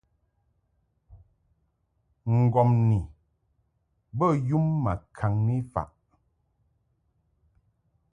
Ŋgɔmni 2.39 2.99
bə 4.17 4.25
yum 4.47 4.65
ma 4.83 4.93
kaŋni 5.17 5.55
faʼ. 5.71 5.89